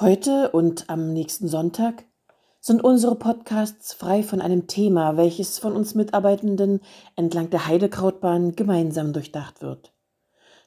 Heute 0.00 0.48
und 0.52 0.88
am 0.88 1.12
nächsten 1.12 1.46
Sonntag 1.46 2.06
sind 2.58 2.82
unsere 2.82 3.16
Podcasts 3.16 3.92
frei 3.92 4.22
von 4.22 4.40
einem 4.40 4.66
Thema, 4.66 5.18
welches 5.18 5.58
von 5.58 5.76
uns 5.76 5.94
Mitarbeitenden 5.94 6.80
entlang 7.16 7.50
der 7.50 7.66
Heidekrautbahn 7.66 8.56
gemeinsam 8.56 9.12
durchdacht 9.12 9.60
wird. 9.60 9.92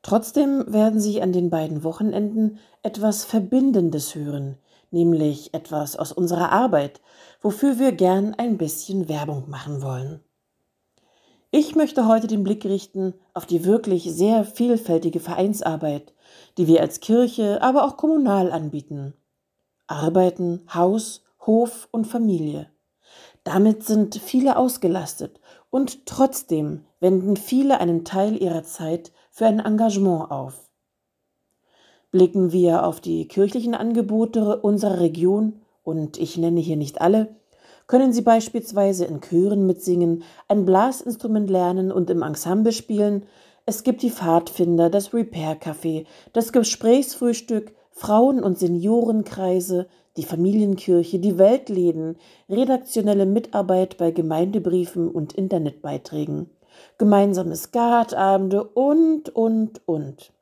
Trotzdem 0.00 0.64
werden 0.72 0.98
Sie 0.98 1.20
an 1.20 1.32
den 1.32 1.50
beiden 1.50 1.84
Wochenenden 1.84 2.58
etwas 2.82 3.26
Verbindendes 3.26 4.14
hören, 4.14 4.56
nämlich 4.92 5.52
etwas 5.52 5.96
aus 5.96 6.10
unserer 6.10 6.50
Arbeit, 6.50 7.02
wofür 7.42 7.78
wir 7.78 7.92
gern 7.92 8.32
ein 8.32 8.56
bisschen 8.56 9.10
Werbung 9.10 9.50
machen 9.50 9.82
wollen. 9.82 10.24
Ich 11.50 11.74
möchte 11.74 12.06
heute 12.06 12.26
den 12.26 12.44
Blick 12.44 12.66
richten 12.66 13.14
auf 13.32 13.46
die 13.46 13.64
wirklich 13.64 14.04
sehr 14.04 14.44
vielfältige 14.44 15.18
Vereinsarbeit, 15.18 16.12
die 16.58 16.66
wir 16.66 16.82
als 16.82 17.00
Kirche, 17.00 17.62
aber 17.62 17.84
auch 17.84 17.96
kommunal 17.96 18.52
anbieten. 18.52 19.14
Arbeiten, 19.86 20.66
Haus, 20.74 21.24
Hof 21.46 21.88
und 21.90 22.06
Familie. 22.06 22.70
Damit 23.44 23.82
sind 23.82 24.16
viele 24.16 24.58
ausgelastet 24.58 25.40
und 25.70 26.04
trotzdem 26.04 26.84
wenden 27.00 27.38
viele 27.38 27.80
einen 27.80 28.04
Teil 28.04 28.36
ihrer 28.36 28.64
Zeit 28.64 29.10
für 29.30 29.46
ein 29.46 29.60
Engagement 29.60 30.30
auf. 30.30 30.68
Blicken 32.10 32.52
wir 32.52 32.84
auf 32.84 33.00
die 33.00 33.26
kirchlichen 33.26 33.74
Angebote 33.74 34.58
unserer 34.60 35.00
Region, 35.00 35.62
und 35.82 36.18
ich 36.18 36.36
nenne 36.36 36.60
hier 36.60 36.76
nicht 36.76 37.00
alle, 37.00 37.36
können 37.88 38.12
Sie 38.12 38.22
beispielsweise 38.22 39.06
in 39.06 39.20
Chören 39.20 39.66
mitsingen, 39.66 40.22
ein 40.46 40.64
Blasinstrument 40.64 41.50
lernen 41.50 41.90
und 41.90 42.10
im 42.10 42.22
Ensemble 42.22 42.72
spielen. 42.72 43.24
Es 43.66 43.82
gibt 43.82 44.02
die 44.02 44.10
Pfadfinder, 44.10 44.90
das 44.90 45.12
Repair-Café, 45.12 46.06
das 46.32 46.52
Gesprächsfrühstück, 46.52 47.72
Frauen- 47.90 48.44
und 48.44 48.58
Seniorenkreise, 48.58 49.88
die 50.16 50.22
Familienkirche, 50.22 51.18
die 51.18 51.38
Weltläden, 51.38 52.16
redaktionelle 52.48 53.26
Mitarbeit 53.26 53.96
bei 53.96 54.10
Gemeindebriefen 54.10 55.10
und 55.10 55.32
Internetbeiträgen, 55.32 56.50
gemeinsame 56.98 57.56
Skatabende 57.56 58.64
und, 58.64 59.30
und, 59.30 59.80
und. 59.86 60.32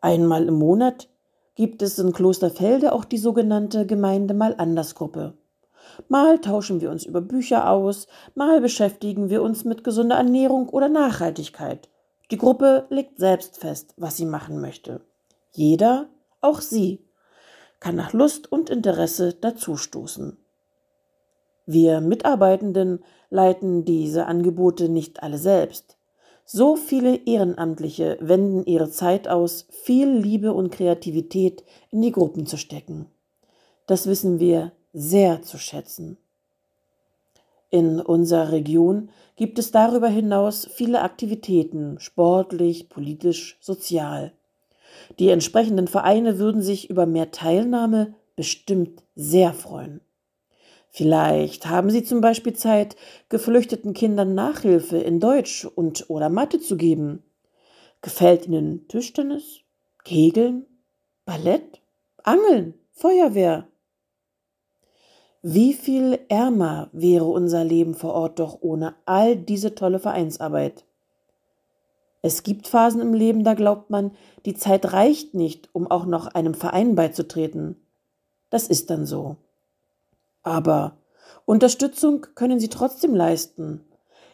Einmal 0.00 0.48
im 0.48 0.54
Monat 0.54 1.08
gibt 1.54 1.82
es 1.82 1.98
in 1.98 2.12
Klosterfelde 2.12 2.92
auch 2.92 3.04
die 3.04 3.18
sogenannte 3.18 3.84
Gemeinde 3.84 4.32
Mal 4.32 4.54
anders 4.56 4.94
Gruppe. 4.94 5.34
Mal 6.08 6.40
tauschen 6.40 6.80
wir 6.80 6.90
uns 6.90 7.04
über 7.04 7.20
Bücher 7.20 7.70
aus, 7.70 8.06
mal 8.34 8.60
beschäftigen 8.60 9.30
wir 9.30 9.42
uns 9.42 9.64
mit 9.64 9.84
gesunder 9.84 10.16
Ernährung 10.16 10.68
oder 10.68 10.88
Nachhaltigkeit. 10.88 11.88
Die 12.30 12.38
Gruppe 12.38 12.86
legt 12.90 13.18
selbst 13.18 13.58
fest, 13.58 13.94
was 13.96 14.16
sie 14.16 14.26
machen 14.26 14.60
möchte. 14.60 15.00
Jeder, 15.52 16.08
auch 16.40 16.60
Sie, 16.60 17.04
kann 17.80 17.96
nach 17.96 18.12
Lust 18.12 18.50
und 18.50 18.70
Interesse 18.70 19.34
dazustoßen. 19.34 20.36
Wir 21.66 22.00
Mitarbeitenden 22.00 23.04
leiten 23.30 23.84
diese 23.84 24.26
Angebote 24.26 24.88
nicht 24.88 25.22
alle 25.22 25.38
selbst. 25.38 25.98
So 26.44 26.76
viele 26.76 27.16
Ehrenamtliche 27.26 28.16
wenden 28.20 28.64
ihre 28.64 28.90
Zeit 28.90 29.28
aus, 29.28 29.66
viel 29.70 30.08
Liebe 30.08 30.54
und 30.54 30.70
Kreativität 30.70 31.62
in 31.90 32.00
die 32.00 32.12
Gruppen 32.12 32.46
zu 32.46 32.56
stecken. 32.56 33.10
Das 33.86 34.06
wissen 34.06 34.40
wir 34.40 34.72
sehr 34.92 35.42
zu 35.42 35.58
schätzen. 35.58 36.18
In 37.70 38.00
unserer 38.00 38.52
Region 38.52 39.10
gibt 39.36 39.58
es 39.58 39.70
darüber 39.70 40.08
hinaus 40.08 40.68
viele 40.72 41.02
Aktivitäten, 41.02 42.00
sportlich, 42.00 42.88
politisch, 42.88 43.58
sozial. 43.60 44.32
Die 45.18 45.28
entsprechenden 45.28 45.86
Vereine 45.86 46.38
würden 46.38 46.62
sich 46.62 46.88
über 46.88 47.06
mehr 47.06 47.30
Teilnahme 47.30 48.14
bestimmt 48.36 49.02
sehr 49.14 49.52
freuen. 49.52 50.00
Vielleicht 50.90 51.66
haben 51.66 51.90
Sie 51.90 52.02
zum 52.02 52.20
Beispiel 52.20 52.54
Zeit, 52.54 52.96
geflüchteten 53.28 53.92
Kindern 53.92 54.34
Nachhilfe 54.34 54.96
in 54.96 55.20
Deutsch 55.20 55.66
und 55.66 56.08
oder 56.08 56.30
Mathe 56.30 56.60
zu 56.60 56.76
geben. 56.76 57.22
Gefällt 58.00 58.46
Ihnen 58.46 58.88
Tischtennis, 58.88 59.60
Kegeln, 60.04 60.64
Ballett, 61.26 61.82
Angeln, 62.24 62.74
Feuerwehr, 62.92 63.68
wie 65.42 65.72
viel 65.72 66.18
ärmer 66.28 66.88
wäre 66.92 67.24
unser 67.24 67.62
Leben 67.62 67.94
vor 67.94 68.12
Ort 68.14 68.40
doch 68.40 68.58
ohne 68.60 68.96
all 69.06 69.36
diese 69.36 69.74
tolle 69.74 70.00
Vereinsarbeit? 70.00 70.84
Es 72.22 72.42
gibt 72.42 72.66
Phasen 72.66 73.00
im 73.00 73.14
Leben, 73.14 73.44
da 73.44 73.54
glaubt 73.54 73.90
man, 73.90 74.10
die 74.44 74.54
Zeit 74.54 74.92
reicht 74.92 75.34
nicht, 75.34 75.68
um 75.72 75.88
auch 75.88 76.04
noch 76.06 76.26
einem 76.26 76.54
Verein 76.54 76.96
beizutreten. 76.96 77.76
Das 78.50 78.66
ist 78.66 78.90
dann 78.90 79.06
so. 79.06 79.36
Aber 80.42 80.96
Unterstützung 81.44 82.26
können 82.34 82.58
Sie 82.58 82.68
trotzdem 82.68 83.14
leisten, 83.14 83.84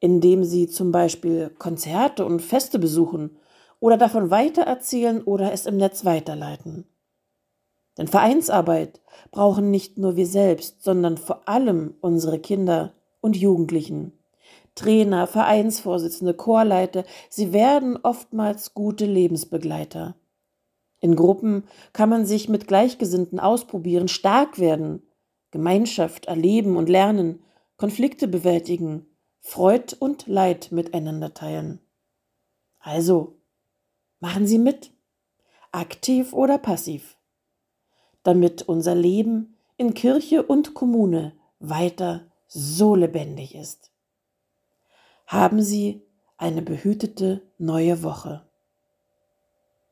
indem 0.00 0.44
Sie 0.44 0.66
zum 0.66 0.92
Beispiel 0.92 1.50
Konzerte 1.58 2.24
und 2.24 2.40
Feste 2.40 2.78
besuchen 2.78 3.36
oder 3.80 3.98
davon 3.98 4.30
weitererzählen 4.30 5.22
oder 5.22 5.52
es 5.52 5.66
im 5.66 5.76
Netz 5.76 6.06
weiterleiten. 6.06 6.86
Denn 7.98 8.08
Vereinsarbeit 8.08 9.00
brauchen 9.30 9.70
nicht 9.70 9.98
nur 9.98 10.16
wir 10.16 10.26
selbst, 10.26 10.82
sondern 10.82 11.16
vor 11.16 11.48
allem 11.48 11.94
unsere 12.00 12.38
Kinder 12.38 12.92
und 13.20 13.36
Jugendlichen. 13.36 14.12
Trainer, 14.74 15.26
Vereinsvorsitzende, 15.26 16.34
Chorleiter, 16.34 17.04
sie 17.30 17.52
werden 17.52 17.98
oftmals 18.02 18.74
gute 18.74 19.06
Lebensbegleiter. 19.06 20.16
In 21.00 21.16
Gruppen 21.16 21.64
kann 21.94 22.10
man 22.10 22.26
sich 22.26 22.48
mit 22.48 22.68
Gleichgesinnten 22.68 23.40
ausprobieren, 23.40 24.08
stark 24.08 24.58
werden, 24.58 25.02
Gemeinschaft 25.50 26.26
erleben 26.26 26.76
und 26.76 26.90
lernen, 26.90 27.42
Konflikte 27.78 28.28
bewältigen, 28.28 29.06
Freud 29.40 29.96
und 29.98 30.26
Leid 30.26 30.72
miteinander 30.72 31.32
teilen. 31.32 31.80
Also, 32.78 33.38
machen 34.20 34.46
Sie 34.46 34.58
mit, 34.58 34.92
aktiv 35.72 36.32
oder 36.32 36.58
passiv 36.58 37.16
damit 38.26 38.62
unser 38.62 38.94
Leben 38.94 39.56
in 39.76 39.94
Kirche 39.94 40.42
und 40.42 40.74
Kommune 40.74 41.32
weiter 41.58 42.30
so 42.46 42.94
lebendig 42.94 43.54
ist. 43.54 43.92
Haben 45.26 45.62
Sie 45.62 46.02
eine 46.36 46.62
behütete 46.62 47.42
neue 47.58 48.02
Woche. 48.02 48.46